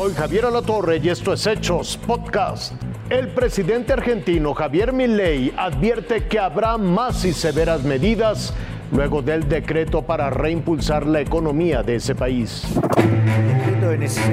Soy 0.00 0.14
Javier 0.14 0.46
Alatorre 0.46 0.96
y 0.96 1.10
esto 1.10 1.34
es 1.34 1.46
Hechos 1.46 1.98
Podcast. 1.98 2.72
El 3.10 3.28
presidente 3.28 3.92
argentino 3.92 4.54
Javier 4.54 4.94
Milei 4.94 5.52
advierte 5.54 6.24
que 6.26 6.38
habrá 6.38 6.78
más 6.78 7.22
y 7.26 7.34
severas 7.34 7.82
medidas 7.82 8.54
luego 8.92 9.20
del 9.20 9.46
decreto 9.46 10.00
para 10.00 10.30
reimpulsar 10.30 11.06
la 11.06 11.20
economía 11.20 11.82
de 11.82 11.96
ese 11.96 12.14
país. 12.14 12.64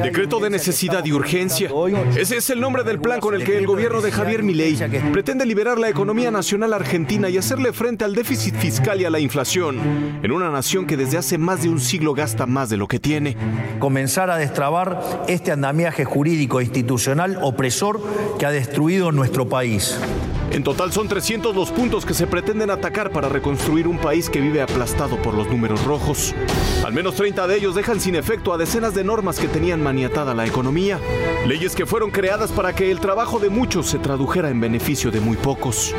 Decreto 0.03 0.39
de 0.39 0.49
necesidad 0.49 1.05
y 1.05 1.13
urgencia. 1.13 1.69
Ese 2.17 2.37
es 2.37 2.49
el 2.49 2.59
nombre 2.59 2.83
del 2.83 2.99
plan 2.99 3.21
con 3.21 3.33
el 3.33 3.43
que 3.43 3.57
el 3.57 3.65
gobierno 3.65 4.01
de 4.01 4.11
Javier 4.11 4.43
Milei 4.43 4.75
pretende 5.13 5.45
liberar 5.45 5.79
la 5.79 5.87
economía 5.87 6.31
nacional 6.31 6.73
argentina 6.73 7.29
y 7.29 7.37
hacerle 7.37 7.71
frente 7.71 8.03
al 8.03 8.13
déficit 8.13 8.55
fiscal 8.55 9.01
y 9.01 9.05
a 9.05 9.09
la 9.09 9.19
inflación 9.19 9.79
en 10.21 10.31
una 10.31 10.49
nación 10.49 10.85
que 10.85 10.97
desde 10.97 11.17
hace 11.17 11.37
más 11.37 11.63
de 11.63 11.69
un 11.69 11.79
siglo 11.79 12.13
gasta 12.13 12.45
más 12.45 12.69
de 12.69 12.77
lo 12.77 12.87
que 12.87 12.99
tiene. 12.99 13.37
Comenzar 13.79 14.29
a 14.29 14.37
destrabar 14.37 15.23
este 15.27 15.51
andamiaje 15.51 16.03
jurídico 16.03 16.59
e 16.59 16.65
institucional 16.65 17.39
opresor 17.41 18.01
que 18.37 18.45
ha 18.45 18.51
destruido 18.51 19.11
nuestro 19.11 19.47
país. 19.47 19.97
En 20.51 20.63
total 20.63 20.91
son 20.91 21.07
300 21.07 21.55
los 21.55 21.71
puntos 21.71 22.05
que 22.05 22.13
se 22.13 22.25
pretenden 22.25 22.69
atacar 22.69 23.11
para 23.11 23.29
reconstruir 23.29 23.87
un 23.87 23.97
país 23.97 24.29
que 24.29 24.39
vive 24.39 24.61
aplastado 24.61 25.21
por 25.21 25.33
los 25.33 25.47
números 25.47 25.83
rojos. 25.83 26.33
Al 26.85 26.93
menos 26.93 27.15
30 27.15 27.47
de 27.47 27.57
ellos 27.57 27.75
dejan 27.75 27.99
sin 27.99 28.15
efecto 28.15 28.53
a 28.53 28.57
decenas 28.57 28.93
de 28.93 29.03
normas 29.03 29.39
que 29.39 29.47
tenían 29.47 29.83
maniatada 29.83 30.33
la 30.33 30.45
economía. 30.45 30.99
Leyes 31.45 31.75
que 31.75 31.85
fueron 31.85 32.11
creadas 32.11 32.51
para 32.51 32.73
que 32.73 32.91
el 32.91 32.99
trabajo 32.99 33.39
de 33.39 33.49
muchos 33.49 33.87
se 33.87 33.99
tradujera 33.99 34.49
en 34.49 34.61
beneficio 34.61 35.11
de 35.11 35.19
muy 35.19 35.35
pocos. 35.35 35.93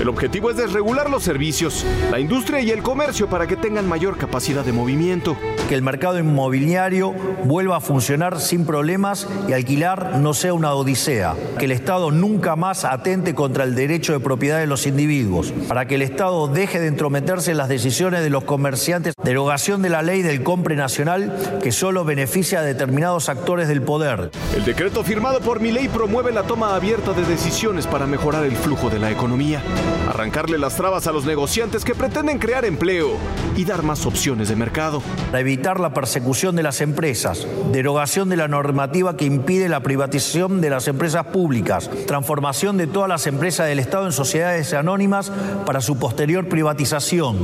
El 0.00 0.08
objetivo 0.08 0.50
es 0.50 0.56
desregular 0.56 1.08
los 1.08 1.22
servicios, 1.22 1.86
la 2.10 2.18
industria 2.18 2.60
y 2.60 2.70
el 2.70 2.82
comercio 2.82 3.28
para 3.28 3.46
que 3.46 3.56
tengan 3.56 3.88
mayor 3.88 4.16
capacidad 4.16 4.64
de 4.64 4.72
movimiento. 4.72 5.36
Que 5.68 5.74
el 5.74 5.82
mercado 5.82 6.18
inmobiliario 6.18 7.14
vuelva 7.44 7.76
a 7.76 7.80
funcionar 7.80 8.40
sin 8.40 8.66
problemas 8.66 9.28
y 9.48 9.52
alquilar 9.52 10.18
no 10.18 10.34
sea 10.34 10.54
una 10.54 10.74
odisea. 10.74 11.34
Que 11.58 11.66
el 11.66 11.72
Estado 11.72 12.10
nunca 12.10 12.56
más 12.56 12.84
atente 12.84 13.34
contra 13.34 13.64
el 13.64 13.74
derecho 13.74 14.12
de 14.12 14.20
propiedad 14.20 14.58
de 14.58 14.66
los 14.66 14.86
individuos. 14.86 15.52
Para 15.68 15.86
que 15.86 15.94
el 15.94 16.02
Estado 16.02 16.48
deje 16.48 16.80
de 16.80 16.88
entrometerse 16.88 17.52
en 17.52 17.58
las 17.58 17.68
decisiones 17.68 18.22
de 18.22 18.30
los 18.30 18.44
comerciantes. 18.44 19.14
Derogación 19.22 19.82
de 19.82 19.90
la 19.90 20.02
ley 20.02 20.22
del 20.22 20.42
compre 20.42 20.74
nacional 20.74 21.60
que 21.62 21.70
solo 21.70 22.04
beneficia 22.04 22.58
a 22.58 22.62
determinados 22.62 23.28
actores 23.28 23.68
del 23.68 23.82
poder. 23.82 24.30
El 24.56 24.64
decreto 24.64 25.04
firmado 25.04 25.40
por 25.40 25.60
mi 25.60 25.70
ley 25.70 25.88
promueve 25.88 26.32
la 26.32 26.42
toma 26.42 26.74
abierta 26.74 27.12
de 27.12 27.24
decisiones 27.24 27.86
para 27.86 28.06
mejorar 28.06 28.44
el 28.44 28.56
flujo 28.56 28.90
de 28.90 28.98
la 28.98 29.10
economía 29.10 29.62
arrancarle 30.08 30.58
las 30.58 30.76
trabas 30.76 31.06
a 31.06 31.12
los 31.12 31.24
negociantes 31.24 31.84
que 31.84 31.94
pretenden 31.94 32.38
crear 32.38 32.64
empleo 32.64 33.16
y 33.56 33.64
dar 33.64 33.82
más 33.82 34.06
opciones 34.06 34.48
de 34.48 34.56
mercado. 34.56 35.02
Para 35.26 35.40
evitar 35.40 35.80
la 35.80 35.94
persecución 35.94 36.56
de 36.56 36.62
las 36.62 36.80
empresas, 36.80 37.46
derogación 37.72 38.28
de 38.28 38.36
la 38.36 38.48
normativa 38.48 39.16
que 39.16 39.24
impide 39.24 39.68
la 39.68 39.80
privatización 39.80 40.60
de 40.60 40.70
las 40.70 40.88
empresas 40.88 41.26
públicas, 41.26 41.90
transformación 42.06 42.76
de 42.76 42.86
todas 42.86 43.08
las 43.08 43.26
empresas 43.26 43.66
del 43.66 43.78
Estado 43.78 44.06
en 44.06 44.12
sociedades 44.12 44.72
anónimas 44.74 45.32
para 45.66 45.80
su 45.80 45.98
posterior 45.98 46.48
privatización, 46.48 47.38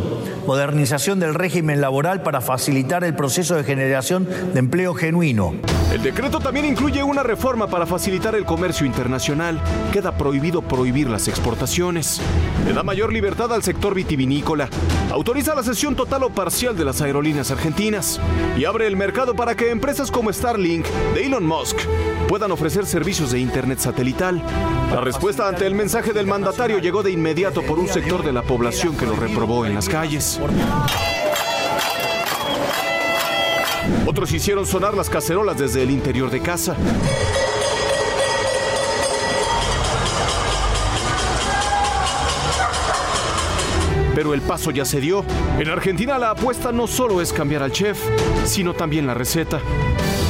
modernización 0.47 1.20
del 1.20 1.34
régimen 1.34 1.81
laboral 1.81 2.22
para 2.22 2.41
facilitar 2.41 3.05
el 3.05 3.14
proceso 3.14 3.55
de 3.55 3.64
generación 3.64 4.28
de 4.53 4.59
empleo 4.59 4.94
genuino. 4.94 5.55
El 5.92 6.03
decreto 6.03 6.39
también 6.39 6.67
incluye 6.67 7.03
una 7.03 7.22
reforma 7.22 7.67
para 7.67 7.86
facilitar 7.86 8.34
el 8.34 8.44
comercio 8.44 8.84
internacional. 8.84 9.58
Queda 9.91 10.17
prohibido 10.19 10.61
prohibir 10.61 11.08
las 11.08 11.28
exportaciones. 11.28 12.20
Le 12.67 12.75
da 12.75 12.83
mayor 12.83 13.11
libertad 13.11 13.50
al 13.55 13.62
sector 13.62 13.94
vitivinícola. 13.94 14.69
Autoriza 15.11 15.55
la 15.55 15.62
cesión 15.62 15.97
total 15.97 16.25
o 16.25 16.31
parcial 16.31 16.77
de 16.77 16.84
las 16.84 17.00
aerolíneas 17.00 17.50
argentinas. 17.50 18.20
Y 18.59 18.66
abre 18.66 18.86
el 18.86 18.97
mercado 18.97 19.34
para 19.34 19.56
que 19.56 19.70
empresas 19.70 20.10
como 20.10 20.31
Starlink, 20.31 20.87
de 21.15 21.25
Elon 21.25 21.47
Musk, 21.47 21.78
puedan 22.28 22.53
ofrecer 22.53 22.84
servicios 22.84 23.31
de 23.31 23.38
Internet 23.38 23.78
satelital. 23.78 24.43
La 24.93 25.00
respuesta 25.00 25.48
ante 25.48 25.66
el 25.66 25.75
mensaje 25.75 26.12
del 26.12 26.27
mandatario 26.27 26.81
llegó 26.81 27.03
de 27.03 27.12
inmediato 27.12 27.62
por 27.62 27.78
un 27.78 27.88
sector 27.88 28.22
de 28.22 28.32
la 28.34 28.43
población 28.43 28.94
que 28.94 29.06
lo 29.06 29.16
reprobó 29.16 29.65
en 29.65 29.75
las 29.75 29.88
calles. 29.88 30.38
Otros 34.19 34.33
hicieron 34.33 34.67
sonar 34.67 34.95
las 34.95 35.09
cacerolas 35.09 35.56
desde 35.56 35.81
el 35.81 35.93
interior 35.93 36.29
de 36.29 36.41
casa. 36.41 36.75
Pero 44.17 44.34
el 44.34 44.41
paso 44.41 44.73
ya 44.73 44.84
se 44.84 45.01
dio. 45.01 45.25
En 45.61 45.69
Argentina 45.69 46.19
la 46.19 46.31
apuesta 46.31 46.73
no 46.73 46.89
solo 46.89 47.21
es 47.21 47.33
cambiar 47.33 47.62
al 47.62 47.71
chef, 47.71 47.97
sino 48.45 48.75
también 48.75 49.07
la 49.07 49.15
receta. 49.15 49.61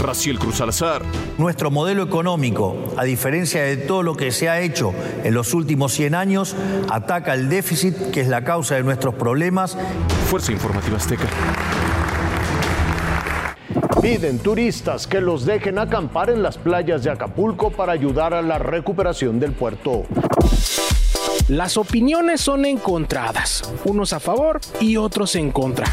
Raciel 0.02 0.38
Cruz 0.38 0.56
Salazar. 0.56 1.00
Nuestro 1.38 1.70
modelo 1.70 2.02
económico, 2.02 2.92
a 2.98 3.04
diferencia 3.04 3.62
de 3.62 3.78
todo 3.78 4.02
lo 4.02 4.16
que 4.16 4.32
se 4.32 4.50
ha 4.50 4.60
hecho 4.60 4.92
en 5.24 5.32
los 5.32 5.54
últimos 5.54 5.94
100 5.94 6.14
años, 6.14 6.54
ataca 6.90 7.32
el 7.32 7.48
déficit, 7.48 8.10
que 8.10 8.20
es 8.20 8.28
la 8.28 8.44
causa 8.44 8.74
de 8.74 8.82
nuestros 8.82 9.14
problemas. 9.14 9.78
Fuerza 10.28 10.52
Informativa 10.52 10.98
Azteca. 10.98 11.24
Piden 14.00 14.38
turistas 14.38 15.08
que 15.08 15.20
los 15.20 15.44
dejen 15.44 15.76
acampar 15.76 16.30
en 16.30 16.40
las 16.40 16.56
playas 16.56 17.02
de 17.02 17.10
Acapulco 17.10 17.70
para 17.70 17.92
ayudar 17.92 18.32
a 18.32 18.42
la 18.42 18.58
recuperación 18.58 19.40
del 19.40 19.52
puerto. 19.52 20.04
Las 21.48 21.76
opiniones 21.76 22.40
son 22.40 22.64
encontradas, 22.64 23.62
unos 23.84 24.12
a 24.12 24.20
favor 24.20 24.60
y 24.80 24.96
otros 24.96 25.34
en 25.34 25.50
contra. 25.50 25.86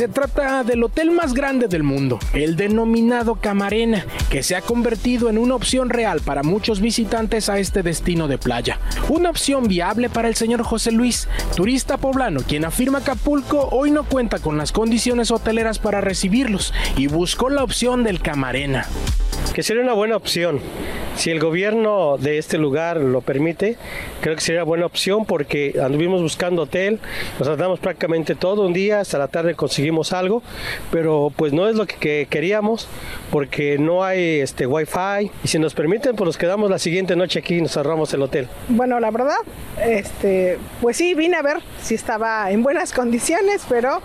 Se 0.00 0.08
trata 0.08 0.64
del 0.64 0.82
hotel 0.82 1.10
más 1.10 1.34
grande 1.34 1.68
del 1.68 1.82
mundo, 1.82 2.18
el 2.32 2.56
denominado 2.56 3.34
Camarena, 3.34 4.06
que 4.30 4.42
se 4.42 4.56
ha 4.56 4.62
convertido 4.62 5.28
en 5.28 5.36
una 5.36 5.54
opción 5.54 5.90
real 5.90 6.22
para 6.24 6.42
muchos 6.42 6.80
visitantes 6.80 7.50
a 7.50 7.58
este 7.58 7.82
destino 7.82 8.26
de 8.26 8.38
playa. 8.38 8.78
Una 9.10 9.28
opción 9.28 9.68
viable 9.68 10.08
para 10.08 10.28
el 10.28 10.36
señor 10.36 10.62
José 10.62 10.90
Luis, 10.90 11.28
turista 11.54 11.98
poblano, 11.98 12.40
quien 12.40 12.64
afirma 12.64 13.04
que 13.04 13.10
Acapulco 13.10 13.68
hoy 13.72 13.90
no 13.90 14.04
cuenta 14.04 14.38
con 14.38 14.56
las 14.56 14.72
condiciones 14.72 15.30
hoteleras 15.30 15.78
para 15.78 16.00
recibirlos 16.00 16.72
y 16.96 17.06
buscó 17.06 17.50
la 17.50 17.62
opción 17.62 18.02
del 18.02 18.22
Camarena. 18.22 18.86
Que 19.52 19.62
sería 19.62 19.82
una 19.82 19.92
buena 19.92 20.16
opción. 20.16 20.60
Si 21.20 21.30
el 21.30 21.38
gobierno 21.38 22.16
de 22.16 22.38
este 22.38 22.56
lugar 22.56 22.96
lo 22.96 23.20
permite, 23.20 23.76
creo 24.22 24.36
que 24.36 24.40
sería 24.40 24.62
buena 24.62 24.86
opción 24.86 25.26
porque 25.26 25.78
anduvimos 25.78 26.22
buscando 26.22 26.62
hotel, 26.62 26.98
nos 27.38 27.46
tratamos 27.46 27.78
prácticamente 27.78 28.34
todo 28.34 28.66
un 28.66 28.72
día, 28.72 29.00
hasta 29.00 29.18
la 29.18 29.28
tarde 29.28 29.54
conseguimos 29.54 30.14
algo, 30.14 30.42
pero 30.90 31.30
pues 31.36 31.52
no 31.52 31.68
es 31.68 31.76
lo 31.76 31.84
que 31.86 32.26
queríamos 32.30 32.88
porque 33.30 33.76
no 33.76 34.02
hay 34.02 34.40
este 34.40 34.66
wifi 34.66 35.30
y 35.44 35.48
si 35.48 35.58
nos 35.58 35.74
permiten 35.74 36.16
pues 36.16 36.24
nos 36.24 36.38
quedamos 36.38 36.70
la 36.70 36.78
siguiente 36.78 37.14
noche 37.16 37.40
aquí 37.40 37.56
y 37.56 37.60
nos 37.60 37.72
cerramos 37.72 38.14
el 38.14 38.22
hotel. 38.22 38.48
Bueno, 38.70 38.98
la 38.98 39.10
verdad, 39.10 39.36
este, 39.84 40.56
pues 40.80 40.96
sí, 40.96 41.12
vine 41.12 41.36
a 41.36 41.42
ver 41.42 41.58
si 41.82 41.96
estaba 41.96 42.50
en 42.50 42.62
buenas 42.62 42.94
condiciones, 42.94 43.66
pero 43.68 44.00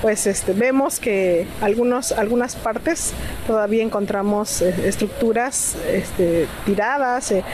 pues 0.00 0.26
este, 0.26 0.54
vemos 0.54 0.98
que 0.98 1.46
algunos, 1.60 2.12
algunas 2.12 2.56
partes 2.56 3.12
todavía 3.46 3.82
encontramos 3.82 4.62
eh, 4.62 4.74
estructuras 4.86 5.76
este, 5.92 6.46
tiradas, 6.64 7.32
eh, 7.32 7.44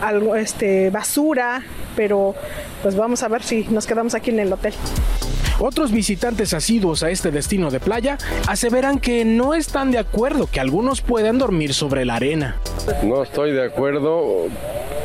algo, 0.00 0.36
este, 0.36 0.90
basura, 0.90 1.62
pero 1.96 2.34
pues 2.82 2.96
vamos 2.96 3.22
a 3.22 3.28
ver 3.28 3.42
si 3.42 3.64
nos 3.70 3.86
quedamos 3.86 4.14
aquí 4.14 4.30
en 4.30 4.40
el 4.40 4.52
hotel. 4.52 4.74
Otros 5.58 5.90
visitantes 5.90 6.52
asiduos 6.52 7.02
a 7.02 7.10
este 7.10 7.30
destino 7.30 7.70
de 7.70 7.80
playa 7.80 8.18
aseveran 8.46 8.98
que 8.98 9.24
no 9.24 9.54
están 9.54 9.90
de 9.90 9.98
acuerdo 9.98 10.48
que 10.50 10.60
algunos 10.60 11.00
puedan 11.00 11.38
dormir 11.38 11.72
sobre 11.72 12.04
la 12.04 12.16
arena. 12.16 12.56
No 13.02 13.22
estoy 13.22 13.52
de 13.52 13.64
acuerdo 13.64 14.48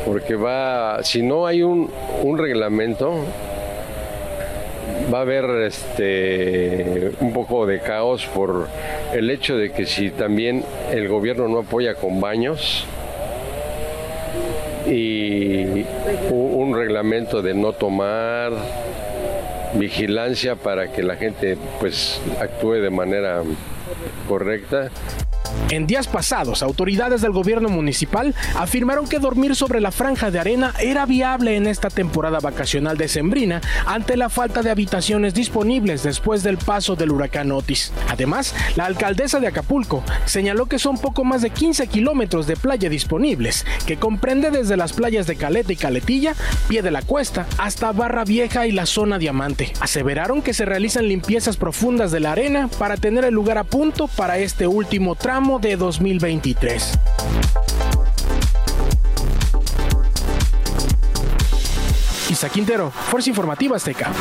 porque 0.04 0.34
va, 0.34 1.02
si 1.04 1.22
no 1.22 1.46
hay 1.46 1.62
un, 1.62 1.90
un 2.22 2.36
reglamento, 2.36 3.24
va 5.12 5.18
a 5.18 5.22
haber 5.22 5.44
este 5.62 7.12
un 7.20 7.32
poco 7.32 7.66
de 7.66 7.80
caos 7.80 8.26
por 8.26 8.68
el 9.14 9.30
hecho 9.30 9.56
de 9.56 9.72
que 9.72 9.86
si 9.86 10.10
también 10.10 10.64
el 10.90 11.08
gobierno 11.08 11.48
no 11.48 11.60
apoya 11.60 11.94
con 11.94 12.20
baños, 12.20 12.84
y 14.86 15.84
un 16.30 16.74
reglamento 16.74 17.42
de 17.42 17.54
no 17.54 17.72
tomar, 17.72 18.52
vigilancia 19.74 20.56
para 20.56 20.92
que 20.92 21.02
la 21.02 21.16
gente 21.16 21.56
pues 21.80 22.20
actúe 22.40 22.74
de 22.74 22.90
manera 22.90 23.42
correcta. 24.28 24.90
En 25.70 25.86
días 25.86 26.06
pasados, 26.06 26.62
autoridades 26.62 27.22
del 27.22 27.32
gobierno 27.32 27.68
municipal 27.68 28.34
afirmaron 28.58 29.08
que 29.08 29.18
dormir 29.18 29.56
sobre 29.56 29.80
la 29.80 29.90
franja 29.90 30.30
de 30.30 30.38
arena 30.38 30.74
era 30.80 31.06
viable 31.06 31.56
en 31.56 31.66
esta 31.66 31.88
temporada 31.88 32.40
vacacional 32.40 32.98
de 32.98 33.08
Sembrina 33.08 33.60
ante 33.86 34.16
la 34.16 34.28
falta 34.28 34.62
de 34.62 34.70
habitaciones 34.70 35.32
disponibles 35.34 36.02
después 36.02 36.42
del 36.42 36.58
paso 36.58 36.94
del 36.94 37.10
huracán 37.10 37.52
Otis. 37.52 37.92
Además, 38.10 38.54
la 38.76 38.84
alcaldesa 38.84 39.40
de 39.40 39.46
Acapulco 39.46 40.04
señaló 40.26 40.66
que 40.66 40.78
son 40.78 40.98
poco 40.98 41.24
más 41.24 41.42
de 41.42 41.50
15 41.50 41.86
kilómetros 41.86 42.46
de 42.46 42.56
playa 42.56 42.88
disponibles, 42.88 43.64
que 43.86 43.96
comprende 43.96 44.50
desde 44.50 44.76
las 44.76 44.92
playas 44.92 45.26
de 45.26 45.36
Caleta 45.36 45.72
y 45.72 45.76
Caletilla, 45.76 46.34
Pie 46.68 46.82
de 46.82 46.90
la 46.90 47.02
Cuesta, 47.02 47.46
hasta 47.58 47.92
Barra 47.92 48.24
Vieja 48.24 48.66
y 48.66 48.72
la 48.72 48.86
zona 48.86 49.18
Diamante. 49.18 49.72
Aseveraron 49.80 50.42
que 50.42 50.54
se 50.54 50.64
realizan 50.64 51.08
limpiezas 51.08 51.56
profundas 51.56 52.10
de 52.10 52.20
la 52.20 52.32
arena 52.32 52.68
para 52.78 52.96
tener 52.96 53.24
el 53.24 53.34
lugar 53.34 53.58
a 53.58 53.64
punto 53.64 54.08
para 54.08 54.38
este 54.38 54.66
último 54.66 55.14
tramo 55.42 55.58
de 55.58 55.76
2023. 55.76 56.98
Isa 62.30 62.48
Quintero, 62.48 62.92
Fuerza 62.92 63.30
Informativa 63.30 63.74
Azteca. 63.74 64.12